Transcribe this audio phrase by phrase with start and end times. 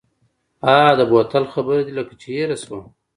[0.65, 2.79] ها د بوتل خبره دې لکه چې هېره شوه.